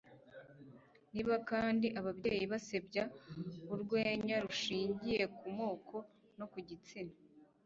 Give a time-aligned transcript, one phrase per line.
[1.13, 3.03] niba kandi ababyeyi basebya
[3.73, 5.95] urwenya rushingiye ku moko
[6.37, 7.13] no ku gitsina